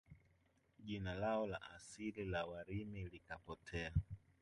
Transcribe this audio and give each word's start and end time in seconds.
Jina 0.87 1.13
lao 1.15 1.45
la 1.47 1.59
asili 1.75 2.25
la 2.25 2.45
Warimi 2.45 3.09
likapotea 3.09 3.91